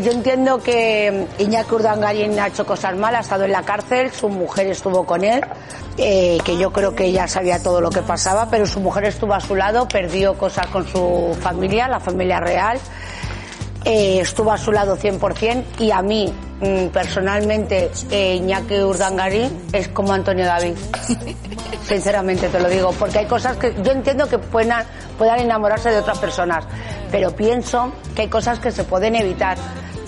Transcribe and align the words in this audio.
Yo 0.00 0.10
entiendo 0.10 0.58
que 0.58 1.26
Iñaki 1.38 1.74
Urdangarín 1.74 2.38
ha 2.40 2.46
hecho 2.46 2.64
cosas 2.64 2.96
malas, 2.96 3.18
ha 3.18 3.22
estado 3.22 3.44
en 3.44 3.52
la 3.52 3.62
cárcel, 3.62 4.10
su 4.10 4.30
mujer 4.30 4.68
estuvo 4.68 5.04
con 5.04 5.22
él, 5.22 5.42
eh, 5.98 6.38
que 6.46 6.56
yo 6.56 6.72
creo 6.72 6.94
que 6.94 7.12
ya 7.12 7.28
sabía 7.28 7.62
todo 7.62 7.82
lo 7.82 7.90
que 7.90 8.00
pasaba, 8.00 8.48
pero 8.48 8.64
su 8.64 8.80
mujer 8.80 9.04
estuvo 9.04 9.34
a 9.34 9.40
su 9.40 9.54
lado, 9.54 9.86
perdió 9.86 10.32
cosas 10.38 10.66
con 10.68 10.86
su 10.86 11.36
familia, 11.42 11.88
la 11.88 12.00
familia 12.00 12.40
real, 12.40 12.78
eh, 13.84 14.20
estuvo 14.20 14.50
a 14.50 14.56
su 14.56 14.72
lado 14.72 14.96
100% 14.96 15.64
y 15.78 15.90
a 15.90 16.00
mí, 16.00 16.32
mm, 16.60 16.86
personalmente, 16.86 17.90
eh, 18.10 18.36
Iñaki 18.36 18.80
Urdangarín 18.80 19.66
es 19.72 19.88
como 19.88 20.14
Antonio 20.14 20.46
David. 20.46 20.74
Sinceramente 21.84 22.48
te 22.48 22.60
lo 22.60 22.70
digo, 22.70 22.92
porque 22.98 23.18
hay 23.18 23.26
cosas 23.26 23.58
que 23.58 23.74
yo 23.82 23.92
entiendo 23.92 24.26
que 24.26 24.38
puedan, 24.38 24.86
puedan 25.18 25.40
enamorarse 25.40 25.90
de 25.90 25.98
otras 25.98 26.18
personas, 26.18 26.64
pero 27.12 27.30
pienso 27.36 27.92
que 28.16 28.22
hay 28.22 28.28
cosas 28.28 28.58
que 28.58 28.72
se 28.72 28.82
pueden 28.84 29.14
evitar. 29.14 29.56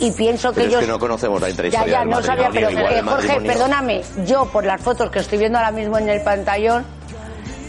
Y 0.01 0.11
pienso 0.11 0.49
que 0.51 0.57
Pero 0.57 0.69
ellos... 0.71 0.81
es 0.81 0.87
que 0.87 0.93
no 0.93 0.99
conocemos 0.99 1.41
la 1.41 1.47
Ya, 1.47 1.51
intrahistoria 1.53 1.93
ya, 1.93 1.99
del 2.01 2.09
no 2.11 2.23
sabía, 2.23 2.51
pero 2.53 2.71
igual 2.71 2.93
eh, 2.97 3.03
Jorge, 3.03 3.41
perdóname, 3.43 4.03
yo 4.27 4.47
por 4.47 4.65
las 4.67 4.80
fotos 4.80 5.09
que 5.11 5.21
estoy 5.21 5.39
viendo 5.39 5.59
ahora 5.59 5.71
mismo 5.71 5.97
en 5.99 6.09
el 6.09 6.21
pantallón, 6.23 6.85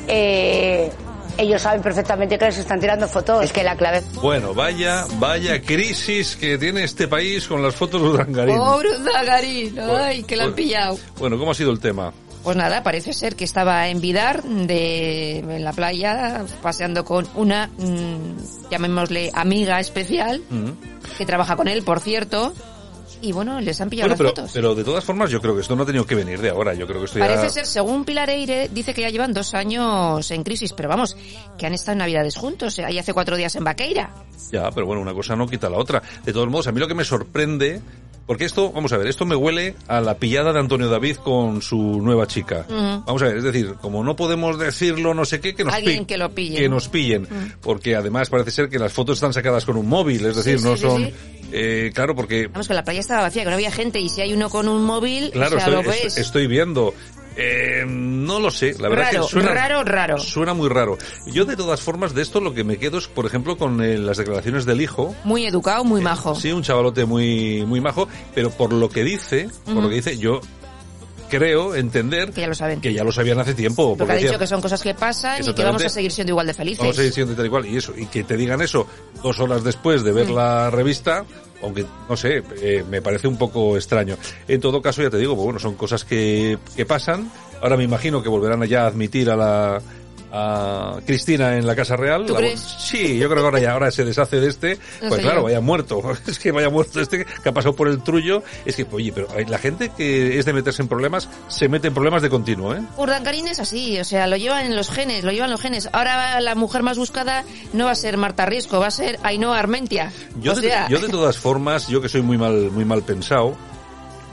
eh, 0.08 0.92
ellos 1.38 1.62
saben 1.62 1.82
perfectamente 1.82 2.38
que 2.40 2.46
les 2.46 2.58
están 2.58 2.80
tirando 2.80 3.08
fotos. 3.08 3.44
Es 3.44 3.52
que 3.52 3.64
la 3.64 3.76
clave 3.76 4.02
Bueno, 4.22 4.54
vaya, 4.54 5.06
vaya 5.20 5.62
crisis 5.62 6.36
que 6.36 6.58
tiene 6.58 6.84
este 6.84 7.08
país 7.08 7.48
con 7.48 7.62
las 7.62 7.76
fotos 7.76 8.02
de 8.02 8.08
Urdangarín. 8.08 8.58
Pobre 8.58 8.90
Zagarín, 9.04 9.80
ay, 9.80 10.24
que 10.24 10.36
la 10.36 10.46
han 10.46 10.54
pillado. 10.54 10.98
Bueno, 11.20 11.38
¿cómo 11.38 11.52
ha 11.52 11.56
sido 11.56 11.72
el 11.72 11.80
tema? 11.80 12.12
Pues 12.46 12.56
nada, 12.56 12.84
parece 12.84 13.12
ser 13.12 13.36
que 13.36 13.44
estaba 13.44 13.90
en 13.90 14.00
Vidar, 14.00 14.44
de, 14.44 15.40
en 15.40 15.64
la 15.64 15.74
playa, 15.74 16.46
paseando 16.62 17.04
con 17.04 17.28
una, 17.36 17.68
mm, 17.78 18.70
llamémosle 18.72 19.32
amiga 19.34 19.80
especial, 19.80 20.42
Mm. 20.50 20.70
que 21.18 21.26
trabaja 21.26 21.56
con 21.58 21.68
él, 21.68 21.82
por 21.84 22.00
cierto, 22.00 22.54
y 23.22 23.32
bueno, 23.32 23.60
les 23.62 23.82
han 23.82 23.90
pillado 23.90 24.10
Bueno, 24.10 24.18
pero, 24.18 24.30
las 24.30 24.36
fotos. 24.36 24.52
pero 24.54 24.76
de 24.76 24.84
todas 24.84 25.04
formas 25.04 25.32
yo 25.32 25.42
creo 25.42 25.56
que 25.56 25.62
esto 25.62 25.76
no 25.76 25.82
ha 25.84 25.86
tenido 25.88 26.06
que 26.06 26.14
venir 26.14 26.40
de 26.40 26.50
ahora. 26.50 26.76
Yo 26.76 26.86
creo 26.86 27.00
que 27.00 27.06
esto 27.06 27.18
ya... 27.18 27.26
Parece 27.26 27.50
ser, 27.50 27.66
según 27.66 28.06
Pilar 28.06 28.30
Eire, 28.30 28.70
dice 28.72 28.94
que 28.94 29.02
ya 29.02 29.10
llevan 29.10 29.34
dos 29.34 29.56
años 29.56 30.30
en 30.30 30.44
crisis, 30.44 30.72
pero 30.74 30.88
vamos, 30.88 31.18
que 31.58 31.66
han 31.66 31.74
estado 31.74 31.94
en 31.94 32.00
Navidades 32.00 32.36
juntos, 32.36 32.78
ahí 32.78 33.00
hace 33.00 33.14
cuatro 33.14 33.38
días 33.38 33.56
en 33.56 33.64
Vaqueira. 33.64 34.12
Ya, 34.52 34.70
pero 34.70 34.86
bueno, 34.86 35.02
una 35.02 35.14
cosa 35.16 35.36
no 35.36 35.48
quita 35.48 35.68
la 35.68 35.78
otra. 35.80 36.04
De 36.24 36.32
todos 36.32 36.48
modos, 36.48 36.68
a 36.68 36.72
mí 36.72 36.80
lo 36.80 36.88
que 36.88 36.94
me 36.94 37.04
sorprende, 37.06 37.82
porque 38.26 38.46
esto, 38.46 38.72
vamos 38.72 38.92
a 38.94 38.98
ver, 38.98 39.08
esto 39.08 39.26
me 39.26 39.36
huele 39.36 39.76
a 39.88 40.02
la 40.02 40.16
pillada 40.18 40.52
de 40.54 40.60
Antonio 40.60 40.90
David 40.90 41.18
con 41.18 41.62
su 41.62 41.78
nueva 42.02 42.26
chica. 42.28 42.66
Vamos 42.70 43.22
a 43.22 43.26
ver, 43.26 43.38
es 43.38 43.44
decir, 43.44 43.76
como 43.82 44.04
no 44.04 44.16
podemos 44.16 44.58
decirlo, 44.58 45.14
no 45.14 45.26
sé 45.26 45.40
qué, 45.40 45.54
que 45.56 45.64
nos 45.64 45.74
Alguien 45.74 46.06
que 46.06 46.18
lo 46.18 46.30
pille. 46.34 46.58
Que 46.58 46.70
nos 46.70 46.88
pillen. 46.90 47.28
Porque 47.62 47.96
además 47.96 48.30
parece 48.30 48.52
ser 48.52 48.70
que 48.70 48.80
las 48.80 48.94
fotos 48.94 49.18
están 49.18 49.34
sacadas 49.34 49.66
con 49.66 49.78
un 49.78 49.88
móvil, 49.88 50.26
es 50.26 50.36
decir, 50.36 50.58
Sí, 50.60 50.66
no 50.66 50.76
sí, 50.76 50.82
son... 50.82 51.10
eh, 51.52 51.92
claro, 51.94 52.16
porque... 52.16 52.48
Vamos, 52.48 52.68
que 52.68 52.74
la 52.74 52.84
playa 52.84 53.00
estaba 53.00 53.22
vacía, 53.22 53.44
que 53.44 53.50
no 53.50 53.56
había 53.56 53.72
gente, 53.72 54.00
y 54.00 54.10
si 54.10 54.22
hay 54.22 54.34
uno 54.34 54.50
con 54.50 54.68
un 54.68 54.84
móvil, 54.84 55.30
Claro, 55.32 55.58
o 55.58 55.60
sea, 55.60 55.70
lo 55.70 55.84
ves. 55.84 56.06
est- 56.06 56.18
estoy 56.18 56.48
viendo. 56.48 56.94
Eh, 57.38 57.84
no 57.88 58.40
lo 58.40 58.50
sé, 58.50 58.76
la 58.80 58.88
verdad 58.90 59.12
Raro, 59.12 59.24
que 59.26 59.30
suena 59.32 59.54
raro, 59.54 59.84
raro. 59.84 60.18
Suena 60.20 60.54
muy 60.54 60.70
raro. 60.70 60.98
Yo 61.28 61.44
de 61.46 61.56
todas 61.58 61.82
formas 61.82 62.14
de 62.14 62.22
esto 62.22 62.40
lo 62.40 62.54
que 62.54 62.64
me 62.64 62.78
quedo 62.78 62.98
es, 62.98 63.08
por 63.08 63.26
ejemplo, 63.26 63.58
con 63.58 63.84
eh, 63.84 63.98
las 63.98 64.18
declaraciones 64.18 64.66
del 64.66 64.82
hijo. 64.82 65.14
Muy 65.26 65.46
educado, 65.46 65.84
muy 65.84 66.02
majo. 66.02 66.36
Sí, 66.36 66.52
un 66.52 66.64
chavalote 66.64 67.06
muy 67.06 67.66
muy 67.66 67.82
majo, 67.82 68.08
pero 68.34 68.50
por 68.52 68.72
lo 68.72 68.90
que 68.90 69.04
dice, 69.04 69.50
por 69.66 69.76
lo 69.76 69.90
que 69.90 69.96
dice, 69.96 70.18
yo 70.18 70.40
creo 71.30 71.76
entender 71.76 72.32
Que 72.32 72.42
ya 72.42 72.48
lo 72.48 72.56
saben. 72.56 72.80
que 72.80 72.94
ya 72.94 73.04
lo 73.04 73.12
sabían 73.12 73.40
hace 73.40 73.54
tiempo. 73.54 73.98
Porque 73.98 74.14
ha 74.14 74.18
dicho 74.18 74.40
que 74.40 74.48
son 74.48 74.62
cosas 74.62 74.82
que 74.82 74.94
pasan 74.94 75.42
y 75.44 75.54
que 75.54 75.64
vamos 75.64 75.84
a 75.84 75.90
seguir 75.90 76.12
siendo 76.12 76.32
igual 76.32 76.48
de 76.48 76.54
felices. 76.54 76.80
Vamos 76.80 76.96
a 76.96 76.98
seguir 76.98 77.14
siendo 77.14 77.36
tal 77.36 77.46
y 77.48 77.50
cual. 77.50 77.66
Y 77.66 77.78
eso, 77.78 77.94
y 77.98 78.06
que 78.06 78.24
te 78.24 78.38
digan 78.38 78.62
eso 78.62 78.88
dos 79.24 79.40
horas 79.40 79.64
después 79.64 80.04
de 80.04 80.12
Mm. 80.12 80.16
ver 80.16 80.30
la 80.30 80.70
revista, 80.70 81.26
aunque, 81.62 81.86
no 82.10 82.18
sé, 82.18 82.44
eh, 82.62 82.84
me 82.90 83.02
parece 83.02 83.28
un 83.28 83.38
poco 83.38 83.76
extraño. 83.76 84.18
En 84.48 84.62
todo 84.62 84.82
caso, 84.82 85.02
ya 85.02 85.10
te 85.10 85.18
digo, 85.18 85.36
pues 85.36 85.46
bueno, 85.46 85.60
son 85.60 85.76
cosas 85.76 86.06
que, 86.06 86.58
que 86.76 86.86
pasan. 86.86 87.32
Ahora 87.62 87.78
me 87.78 87.84
imagino 87.84 88.22
que 88.22 88.30
volverán 88.30 88.64
ya 88.66 88.84
a 88.84 88.88
admitir 88.88 89.30
a 89.30 89.36
la, 89.36 89.82
a 90.32 90.98
Cristina 91.06 91.58
en 91.58 91.66
la 91.66 91.76
Casa 91.76 91.96
Real. 91.96 92.26
¿Tú 92.26 92.34
La- 92.34 92.40
crees? 92.40 92.60
Sí, 92.60 93.18
yo 93.18 93.30
creo 93.30 93.42
que 93.42 93.46
ahora 93.46 93.60
ya 93.60 93.72
ahora 93.74 93.92
se 93.92 94.04
deshace 94.04 94.40
de 94.40 94.48
este. 94.50 94.78
No 95.02 95.10
pues 95.10 95.22
claro, 95.22 95.38
yo. 95.38 95.44
vaya 95.44 95.62
muerto. 95.62 96.02
Es 96.28 96.40
que 96.40 96.52
vaya 96.52 96.70
muerto 96.70 97.00
este 97.02 97.26
que 97.26 97.50
ha 97.50 97.54
pasado 97.54 97.76
por 97.76 97.88
el 97.88 98.02
trullo. 98.04 98.44
Es 98.66 98.76
que, 98.76 98.86
oye, 98.92 99.12
pero 99.14 99.28
la 99.48 99.58
gente 99.58 99.92
que 99.96 100.38
es 100.38 100.46
de 100.46 100.54
meterse 100.54 100.82
en 100.82 100.88
problemas, 100.88 101.30
se 101.48 101.70
mete 101.70 101.88
en 101.88 101.94
problemas 101.94 102.22
de 102.22 102.30
continuo, 102.30 102.76
¿eh? 102.76 102.82
Urdangarín 102.98 103.48
es 103.48 103.60
así, 103.60 104.00
o 104.00 104.04
sea, 104.04 104.28
lo 104.28 104.36
llevan 104.38 104.66
en 104.66 104.76
los 104.76 104.90
genes, 104.90 105.24
lo 105.24 105.32
llevan 105.32 105.52
los 105.52 105.62
genes. 105.62 105.90
Ahora 105.94 106.40
la 106.42 106.56
mujer 106.56 106.84
más 106.84 106.98
buscada 106.98 107.44
no 107.74 107.86
va 107.86 107.92
a 107.92 107.96
ser 107.96 108.18
Marta 108.18 108.46
Riesco, 108.46 108.80
va 108.80 108.88
a 108.88 108.92
ser 108.92 109.20
Ainhoa 109.24 109.58
Armentia. 109.60 110.12
Yo, 110.42 110.54
o 110.54 110.56
de, 110.56 110.70
sea, 110.70 110.88
yo 110.90 111.00
de 111.00 111.10
todas 111.10 111.38
formas, 111.38 111.88
yo 111.88 112.02
que 112.02 112.10
soy 112.10 112.22
muy 112.22 112.38
mal, 112.38 112.72
muy 112.72 112.86
mal 112.86 113.04
pensado, 113.04 113.56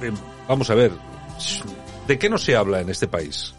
eh, 0.02 0.10
vamos 0.48 0.69
a 0.70 0.75
ver, 0.75 0.92
¿de 2.06 2.19
qué 2.19 2.28
no 2.28 2.38
se 2.38 2.56
habla 2.56 2.81
en 2.81 2.91
este 2.91 3.06
país? 3.08 3.54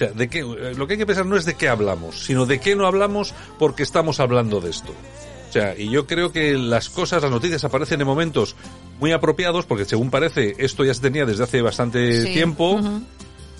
O 0.00 0.02
sea, 0.02 0.12
de 0.12 0.28
qué, 0.28 0.38
eh, 0.38 0.72
lo 0.76 0.86
que 0.86 0.94
hay 0.94 0.98
que 0.98 1.04
pensar 1.04 1.26
no 1.26 1.36
es 1.36 1.44
de 1.44 1.54
qué 1.54 1.68
hablamos, 1.68 2.24
sino 2.24 2.46
de 2.46 2.58
qué 2.58 2.74
no 2.74 2.86
hablamos 2.86 3.34
porque 3.58 3.82
estamos 3.82 4.18
hablando 4.18 4.58
de 4.58 4.70
esto. 4.70 4.94
O 5.50 5.52
sea, 5.52 5.76
y 5.76 5.90
yo 5.90 6.06
creo 6.06 6.32
que 6.32 6.56
las 6.56 6.88
cosas, 6.88 7.22
las 7.22 7.30
noticias 7.30 7.62
aparecen 7.64 8.00
en 8.00 8.06
momentos 8.06 8.56
muy 8.98 9.12
apropiados, 9.12 9.66
porque 9.66 9.84
según 9.84 10.08
parece, 10.08 10.54
esto 10.56 10.86
ya 10.86 10.94
se 10.94 11.02
tenía 11.02 11.26
desde 11.26 11.44
hace 11.44 11.60
bastante 11.60 12.22
sí, 12.22 12.32
tiempo, 12.32 12.76
ujú. 12.76 13.02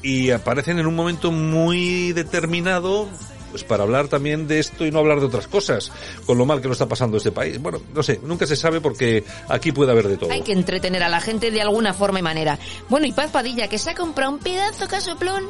y 0.03 0.31
aparecen 0.31 0.79
en 0.79 0.87
un 0.87 0.97
momento 0.97 1.31
muy 1.31 2.15
determinado 2.15 3.07
pues 3.51 3.65
para 3.65 3.83
hablar 3.83 4.09
también 4.09 4.47
de 4.47 4.61
esto 4.61 4.87
y 4.87 4.91
no 4.91 5.01
hablar 5.01 5.21
de 5.21 5.27
otras 5.27 5.47
cosas, 5.47 5.93
con 6.25 6.39
lo 6.39 6.47
mal 6.47 6.63
que 6.63 6.69
lo 6.69 6.73
está 6.73 6.87
pasando 6.87 7.17
este 7.17 7.33
país. 7.33 7.61
Bueno, 7.61 7.83
no 7.93 8.03
sé, 8.03 8.21
nunca 8.23 8.47
se 8.47 8.57
sabe 8.57 8.81
porque 8.81 9.25
aquí 9.49 9.73
puede 9.73 9.91
haber 9.91 10.09
de 10.09 10.17
todo. 10.17 10.31
Hay 10.31 10.43
que 10.43 10.53
entretener 10.53 11.03
a 11.03 11.09
la 11.09 11.21
gente 11.21 11.51
de 11.51 11.61
alguna 11.61 11.93
forma 11.93 12.21
y 12.21 12.23
manera. 12.23 12.59
Bueno, 12.89 13.07
y 13.07 13.13
Paz 13.13 13.31
Padilla, 13.31 13.69
que 13.69 13.79
se 13.79 13.91
ha 13.91 13.95
comprado 13.95 14.31
un 14.31 14.39
pedazo 14.39 14.87
casoplón. 14.89 15.45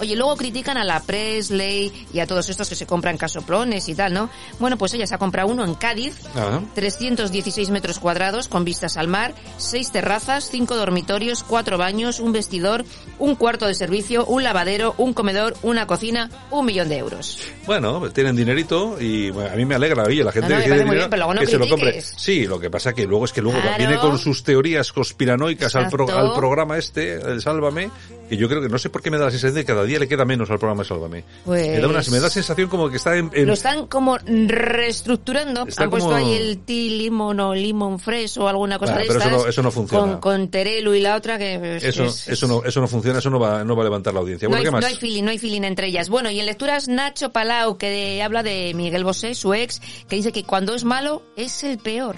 Oye, 0.00 0.16
luego 0.16 0.36
critican 0.36 0.76
a 0.76 0.84
la 0.84 1.00
Presley 1.00 1.92
y 2.12 2.20
a 2.20 2.26
todos 2.26 2.48
estos 2.50 2.68
que 2.68 2.74
se 2.74 2.86
compran 2.86 3.16
casoplones 3.16 3.88
y 3.88 3.94
tal, 3.94 4.12
¿no? 4.12 4.28
Bueno, 4.58 4.76
pues 4.76 4.92
ella 4.94 5.06
se 5.06 5.14
ha 5.14 5.18
comprado 5.18 5.48
uno 5.48 5.64
en 5.64 5.74
Cádiz, 5.74 6.14
Ajá. 6.34 6.60
316 6.74 7.70
metros 7.70 7.98
cuadrados 7.98 8.48
con 8.48 8.64
vistas 8.64 8.96
al 8.96 9.08
mar, 9.08 9.34
seis 9.56 9.90
terrazas, 9.92 10.48
cinco 10.50 10.76
dormitorios, 10.76 11.42
cuatro 11.42 11.78
baños, 11.78 12.20
un 12.20 12.32
vestidor, 12.32 12.84
un 13.18 13.34
cuarto 13.36 13.66
de 13.66 13.74
servicio, 13.74 14.24
un 14.26 14.42
lavadero, 14.42 14.94
un 14.98 15.14
comedor, 15.14 15.54
una 15.62 15.86
cocina, 15.86 16.30
un 16.50 16.66
millón 16.66 16.88
de 16.88 16.98
euros. 16.98 17.38
Bueno, 17.66 18.00
pues 18.00 18.12
tienen 18.12 18.36
dinerito 18.36 18.96
y 19.00 19.30
bueno, 19.30 19.50
a 19.52 19.56
mí 19.56 19.64
me 19.64 19.74
alegra, 19.74 20.02
oye, 20.04 20.22
la 20.24 20.32
gente 20.32 20.48
No, 20.48 20.56
no, 20.56 20.62
que 20.62 20.68
me 20.70 20.74
tiene 20.76 20.76
parece 20.76 20.84
muy 20.86 20.94
dinero, 20.94 20.98
bien, 20.98 21.10
pero 21.10 21.20
luego 21.20 21.34
no 21.34 21.40
que 21.40 21.46
se 21.46 21.58
lo 21.58 21.68
compre. 21.68 22.00
Sí, 22.02 22.46
lo 22.46 22.58
que 22.60 22.70
pasa 22.70 22.92
que 22.92 23.06
luego 23.06 23.24
es 23.24 23.32
que 23.32 23.42
luego 23.42 23.60
Claro. 23.60 23.78
viene 23.78 23.98
con 23.98 24.18
sus 24.18 24.42
teorías 24.42 24.92
conspiranoicas 24.92 25.74
al, 25.76 25.88
pro- 25.88 26.10
al 26.10 26.34
programa 26.34 26.76
este, 26.78 27.14
el 27.14 27.40
Sálvame, 27.40 27.90
que 28.28 28.36
yo 28.36 28.48
creo 28.48 28.60
que 28.62 28.68
no 28.68 28.78
sé 28.78 28.90
por 28.90 29.02
qué 29.02 29.10
me 29.10 29.18
da 29.18 29.26
la 29.26 29.30
sensación 29.30 29.54
de 29.54 29.64
que 29.64 29.72
cada 29.84 29.88
día 29.90 29.98
le 29.98 30.08
queda 30.08 30.24
menos 30.24 30.50
al 30.50 30.58
programa 30.58 30.82
de 30.82 30.88
Sálvame. 30.88 31.24
Pues- 31.44 31.68
Me 31.68 31.78
da 31.80 31.88
una, 31.88 32.00
me 32.10 32.20
da 32.20 32.30
sensación 32.30 32.68
como 32.68 32.88
que 32.90 32.96
está 32.96 33.16
en, 33.16 33.30
en- 33.34 33.46
Lo 33.46 33.52
están 33.52 33.86
como 33.86 34.18
reestructurando. 34.18 35.66
Está 35.66 35.84
Han 35.84 35.90
puesto 35.90 36.10
como- 36.10 36.18
ahí 36.20 36.34
el 36.34 36.58
tea 36.64 36.90
limon 36.90 37.40
o 37.40 37.54
limon 37.54 37.98
fresh 37.98 38.38
o 38.38 38.48
alguna 38.48 38.78
cosa 38.78 38.96
de 38.96 39.04
pero 39.06 39.18
eso 39.20 39.30
no- 39.30 39.46
eso 39.46 39.62
no 39.62 39.70
funciona. 39.70 40.12
Con, 40.12 40.20
con 40.20 40.48
Terelu 40.48 40.94
y 40.94 41.00
la 41.00 41.16
otra 41.16 41.38
que... 41.38 41.76
es- 41.76 41.84
eso, 41.84 42.04
es- 42.04 42.28
eso 42.28 42.46
no, 42.46 42.62
eso 42.64 42.80
no 42.80 42.88
funciona, 42.88 43.18
eso 43.18 43.30
no 43.30 43.38
va, 43.38 43.64
no 43.64 43.76
va 43.76 43.82
a 43.82 43.84
levantar 43.84 44.14
la 44.14 44.20
audiencia. 44.20 44.46
no 44.48 44.50
Bueno, 44.50 44.60
hay, 44.60 44.64
¿qué 44.66 44.70
más? 44.70 44.80
no 44.82 44.86
hay 44.88 44.94
feeling, 44.96 45.22
no 45.24 45.30
hay 45.30 45.38
feeling 45.38 45.62
entre 45.62 45.86
ellas. 45.88 46.08
Bueno, 46.08 46.30
y 46.30 46.40
en 46.40 46.46
lecturas 46.46 46.88
Nacho 46.88 47.30
Palau, 47.30 47.76
que 47.78 48.22
habla 48.22 48.42
de 48.42 48.72
Miguel 48.74 49.04
Bosé, 49.04 49.34
su 49.34 49.54
ex, 49.54 49.80
que 50.08 50.16
dice 50.16 50.32
que 50.32 50.44
cuando 50.44 50.74
es 50.74 50.84
malo 50.84 51.22
es 51.36 51.62
el 51.64 51.78
peor. 51.78 52.16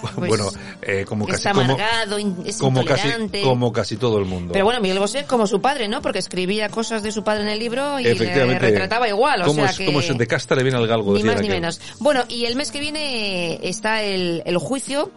Pues, 0.00 0.16
bueno, 0.28 0.50
eh, 0.82 1.04
como 1.06 1.26
casi, 1.26 1.48
como, 1.48 1.60
amargado, 1.62 2.18
in- 2.18 2.36
es 2.44 2.56
como 2.58 2.84
casi, 2.84 3.08
como 3.42 3.72
todo 3.98 4.18
el 4.18 4.24
mundo. 4.24 4.52
Pero 4.52 4.64
bueno, 4.64 4.80
Miguel 4.80 4.98
Bosé 4.98 5.20
es 5.20 5.26
como 5.26 5.46
su 5.46 5.60
padre, 5.60 5.88
¿no? 5.88 6.02
Porque 6.02 6.18
escribía 6.18 6.68
cosas 6.68 7.02
de 7.02 7.12
su 7.12 7.22
padre 7.24 7.42
en 7.42 7.48
el 7.48 7.58
libro 7.58 7.98
y 8.00 8.04
le 8.04 8.58
retrataba 8.58 9.08
igual. 9.08 9.42
O 9.42 9.46
¿Cómo 9.46 9.62
sea 9.62 9.70
es, 9.70 9.78
que... 9.78 9.86
cómo 9.86 10.00
es 10.00 10.18
de 10.18 10.26
casta 10.26 10.54
le 10.54 10.62
viene 10.62 10.78
al 10.78 10.86
galgo? 10.86 11.14
Ni 11.14 11.22
más 11.22 11.40
ni 11.40 11.48
menos. 11.48 11.80
Bueno, 11.98 12.24
y 12.28 12.44
el 12.44 12.56
mes 12.56 12.70
que 12.70 12.80
viene 12.80 13.58
está 13.62 14.02
el, 14.02 14.42
el 14.44 14.58
juicio 14.58 15.10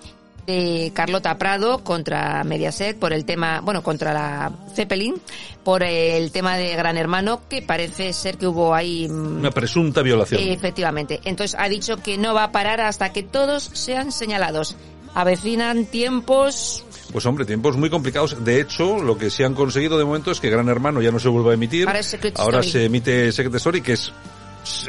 de 0.48 0.92
Carlota 0.94 1.38
Prado 1.38 1.84
contra 1.84 2.44
Mediaset 2.44 2.98
por 2.98 3.14
el 3.14 3.26
tema, 3.26 3.62
bueno, 3.62 3.84
contra 3.84 4.14
la 4.14 4.52
Zeppelin, 4.74 5.16
por 5.64 5.84
el 5.84 6.32
tema 6.32 6.58
de 6.58 6.76
Gran 6.76 6.98
Hermano, 6.98 7.42
que 7.50 7.62
parece 7.62 8.14
ser 8.14 8.38
que 8.38 8.48
hubo 8.48 8.74
ahí... 8.74 9.08
mm, 9.10 9.40
Una 9.40 9.52
presunta 9.52 10.02
violación. 10.02 10.42
Efectivamente. 10.42 11.22
Entonces 11.24 11.58
ha 11.60 11.70
dicho 11.70 11.98
que 11.98 12.18
no 12.18 12.34
va 12.34 12.46
a 12.46 12.52
parar 12.52 12.82
hasta 12.82 13.14
que 13.14 13.24
todos 13.24 13.70
sean 13.74 14.12
señalados. 14.12 14.76
Avecinan 15.16 15.86
tiempos... 15.86 16.84
Pues 17.12 17.26
hombre, 17.28 17.46
tiempos 17.46 17.78
muy 17.78 17.90
complicados. 17.90 18.44
De 18.44 18.60
hecho, 18.60 18.98
lo 19.04 19.18
que 19.18 19.30
sí 19.30 19.44
han 19.44 19.54
conseguido 19.54 19.98
de 20.00 20.06
momento 20.06 20.32
es 20.32 20.40
que 20.40 20.50
Gran 20.50 20.68
Hermano 20.68 21.02
ya 21.02 21.12
no 21.12 21.20
se 21.20 21.30
vuelva 21.30 21.52
a 21.52 21.54
emitir. 21.54 21.88
Ahora 21.88 22.02
Ahora 22.38 22.64
se 22.64 22.86
emite 22.86 23.32
Secret 23.32 23.54
Story, 23.56 23.82
que 23.82 23.94
es 23.94 24.12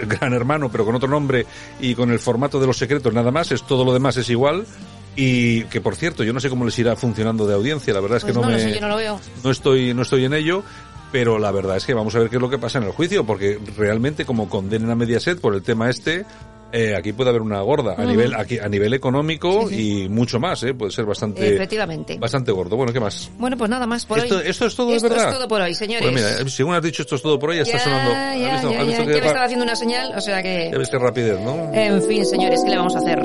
Gran 0.06 0.32
Hermano, 0.32 0.70
pero 0.70 0.84
con 0.84 0.94
otro 0.94 1.08
nombre 1.08 1.46
y 1.80 1.94
con 1.94 2.10
el 2.10 2.18
formato 2.18 2.60
de 2.60 2.66
los 2.66 2.78
secretos 2.78 3.12
nada 3.12 3.30
más. 3.30 3.52
Es 3.52 3.62
todo 3.64 3.84
lo 3.84 3.92
demás 3.92 4.16
es 4.16 4.30
igual. 4.30 4.64
Y 5.16 5.64
que 5.64 5.81
por 5.81 5.94
cierto, 5.96 6.25
yo 6.25 6.32
no 6.32 6.40
sé 6.40 6.49
cómo 6.50 6.64
les 6.64 6.78
irá 6.78 6.96
funcionando 6.96 7.46
de 7.46 7.55
audiencia. 7.55 7.94
La 7.94 8.00
verdad 8.00 8.19
es 8.19 8.25
Pues 8.25 8.32
que 8.32 8.38
no, 8.40 8.44
no 8.44 8.50
lo 8.50 8.56
me, 8.56 8.62
sé, 8.62 8.75
yo 8.75 8.81
no 8.81 8.88
lo 8.88 8.96
veo. 8.96 9.20
no 9.44 9.50
estoy, 9.50 9.94
no 9.94 10.02
estoy 10.02 10.25
en 10.25 10.34
ello. 10.34 10.62
Pero 11.12 11.38
la 11.38 11.52
verdad 11.52 11.76
es 11.76 11.87
que 11.87 11.94
vamos 11.94 12.12
a 12.16 12.19
ver 12.19 12.28
qué 12.28 12.37
es 12.37 12.43
lo 12.43 12.50
que 12.50 12.58
pasa 12.58 12.78
en 12.78 12.84
el 12.84 12.90
juicio, 12.90 13.25
porque 13.25 13.61
realmente 13.76 14.25
como 14.25 14.49
condenen 14.49 14.90
a 14.90 14.96
Mediaset 14.96 15.40
por 15.40 15.55
el 15.55 15.62
tema 15.62 15.88
este, 15.88 16.25
eh, 16.72 16.96
aquí 16.96 17.12
puede 17.12 17.31
haber 17.31 17.40
una 17.40 17.61
gorda 17.61 17.94
a 17.96 18.05
nivel 18.05 18.34
aquí, 18.34 18.58
a 18.58 18.69
nivel 18.69 18.93
económico 18.94 19.70
y 19.70 20.08
mucho 20.08 20.40
más, 20.40 20.64
¿eh? 20.64 20.75
Puede 20.75 20.90
ser 20.90 21.05
bastante 21.05 21.55
Efectivamente. 21.55 22.19
bastante 22.19 22.50
gordo. 22.50 22.76
Bueno, 22.76 22.93
¿qué 22.93 22.99
más? 22.99 23.31
Bueno, 23.38 23.56
pues 23.56 23.70
nada 23.70 23.87
más 23.87 24.05
por 24.06 24.19
esto, 24.19 24.38
hoy. 24.38 24.43
esto 24.44 24.66
es 24.66 24.75
todo, 24.75 24.90
¿es 24.90 24.96
Esto 24.96 25.08
verdad. 25.08 25.28
es 25.28 25.34
todo 25.37 25.46
por 25.46 25.61
hoy, 25.61 25.72
señores. 25.76 26.11
Pues 26.11 26.14
mira, 26.40 26.49
según 26.50 26.75
has 26.75 26.82
dicho 26.82 27.02
esto 27.02 27.14
es 27.14 27.22
todo 27.22 27.38
por 27.38 27.50
hoy, 27.50 27.58
ya, 27.58 27.62
ya, 27.62 27.76
está 27.76 27.84
sonando. 27.84 28.11
Ya, 28.11 28.32
¿Has 28.32 28.38
ya, 28.40 28.52
visto? 28.55 28.72
ya, 28.72 28.81
¿Has 28.81 28.87
visto 28.88 29.02
ya 29.02 29.06
que 29.06 29.12
me 29.14 29.20
va- 29.20 29.26
estaba 29.28 29.44
haciendo 29.44 29.64
una 29.64 29.76
señal, 29.76 30.12
o 30.16 30.20
sea 30.20 30.43
que... 30.43 30.70
ya 30.72 30.78
ves 30.78 30.88
qué 30.90 30.99
rapidez, 30.99 31.38
¿no? 31.43 31.72
En 31.72 32.02
fin, 32.02 32.26
señores, 32.26 32.61
¿qué 32.64 32.70
le 32.70 32.76
vamos 32.76 32.96
a 32.96 32.99
hacer? 32.99 33.22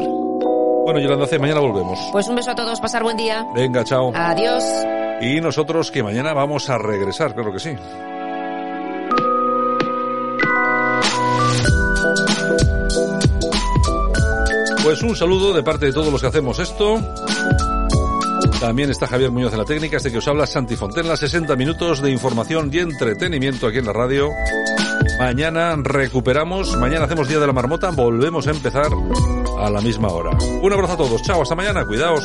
Bueno, 0.91 1.01
Yolanda 1.01 1.27
C, 1.27 1.37
mañana 1.37 1.59
volvemos. 1.59 1.99
Pues 2.11 2.27
un 2.29 2.35
beso 2.35 2.49
a 2.49 2.55
todos, 2.55 2.81
pasar 2.81 3.03
buen 3.03 3.15
día. 3.15 3.45
Venga, 3.53 3.83
chao. 3.83 4.11
Adiós. 4.15 4.63
Y 5.21 5.39
nosotros 5.39 5.91
que 5.91 6.01
mañana 6.01 6.33
vamos 6.33 6.67
a 6.67 6.79
regresar, 6.79 7.35
claro 7.35 7.53
que 7.53 7.59
sí. 7.59 7.75
Pues 14.81 15.03
un 15.03 15.15
saludo 15.15 15.53
de 15.53 15.61
parte 15.61 15.85
de 15.85 15.93
todos 15.93 16.11
los 16.11 16.19
que 16.19 16.27
hacemos 16.27 16.57
esto. 16.57 16.99
También 18.59 18.89
está 18.89 19.05
Javier 19.05 19.29
Muñoz 19.29 19.53
en 19.53 19.59
la 19.59 19.65
técnica, 19.65 19.97
este 19.97 20.11
que 20.11 20.17
os 20.17 20.27
habla 20.27 20.47
Santi 20.47 20.75
Fontenla, 20.75 21.15
60 21.15 21.55
minutos 21.55 22.01
de 22.01 22.09
información 22.09 22.71
y 22.73 22.79
entretenimiento 22.79 23.67
aquí 23.67 23.77
en 23.77 23.85
la 23.85 23.93
radio. 23.93 24.31
Mañana 25.19 25.75
recuperamos, 25.75 26.77
mañana 26.77 27.03
hacemos 27.03 27.27
Día 27.27 27.39
de 27.39 27.47
la 27.47 27.51
Marmota, 27.51 27.91
volvemos 27.91 28.47
a 28.47 28.51
empezar 28.51 28.87
a 29.59 29.69
la 29.69 29.81
misma 29.81 30.07
hora. 30.07 30.31
Un 30.61 30.71
abrazo 30.71 30.93
a 30.93 30.97
todos, 30.97 31.21
chao, 31.23 31.41
hasta 31.41 31.55
mañana, 31.55 31.85
cuidaos. 31.85 32.23